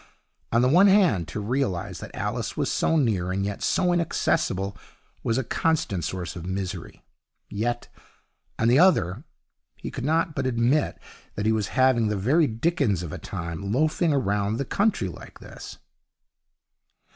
[0.51, 4.75] On the one hand, to realize that Alice was so near and yet so inaccessible
[5.21, 7.05] was a constant source of misery;
[7.51, 7.87] yet,
[8.57, 9.25] on the other,
[9.75, 10.99] he could not but admit
[11.35, 15.37] that he was having the very dickens of a time, loafing round the country like
[15.39, 15.77] this.